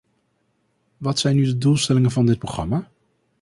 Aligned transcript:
Wat 0.97 1.19
zijn 1.19 1.35
nu 1.35 1.45
de 1.45 1.57
doelstellingen 1.57 2.11
van 2.11 2.25
dit 2.25 2.39
programma? 2.39 2.89